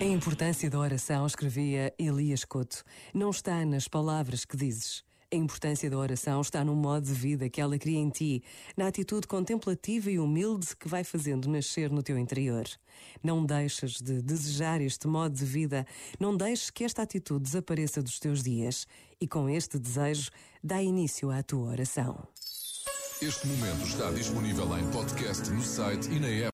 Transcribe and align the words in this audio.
A 0.00 0.04
importância 0.04 0.70
da 0.70 0.78
oração, 0.78 1.26
escrevia 1.26 1.92
Elias 1.98 2.44
Couto, 2.44 2.84
não 3.12 3.30
está 3.30 3.64
nas 3.64 3.88
palavras 3.88 4.44
que 4.44 4.56
dizes. 4.56 5.02
A 5.30 5.36
importância 5.36 5.90
da 5.90 5.98
oração 5.98 6.40
está 6.40 6.64
no 6.64 6.74
modo 6.74 7.04
de 7.04 7.12
vida 7.12 7.50
que 7.50 7.60
ela 7.60 7.76
cria 7.78 7.98
em 7.98 8.08
ti, 8.08 8.42
na 8.76 8.86
atitude 8.86 9.26
contemplativa 9.26 10.10
e 10.10 10.18
humilde 10.18 10.74
que 10.74 10.88
vai 10.88 11.04
fazendo 11.04 11.50
nascer 11.50 11.90
no 11.90 12.02
teu 12.02 12.16
interior. 12.16 12.64
Não 13.22 13.44
deixas 13.44 14.00
de 14.00 14.22
desejar 14.22 14.80
este 14.80 15.06
modo 15.06 15.34
de 15.34 15.44
vida, 15.44 15.86
não 16.18 16.34
deixes 16.34 16.70
que 16.70 16.84
esta 16.84 17.02
atitude 17.02 17.42
desapareça 17.42 18.02
dos 18.02 18.18
teus 18.18 18.42
dias, 18.42 18.86
e 19.20 19.28
com 19.28 19.50
este 19.50 19.78
desejo 19.78 20.30
dá 20.64 20.82
início 20.82 21.30
à 21.30 21.42
tua 21.42 21.72
oração. 21.72 22.26
Este 23.20 23.48
momento 23.48 23.82
está 23.84 24.12
disponível 24.12 24.78
em 24.78 24.88
podcast 24.92 25.50
no 25.50 25.60
site 25.60 26.08
e 26.08 26.20
na 26.20 26.28
app. 26.28 26.46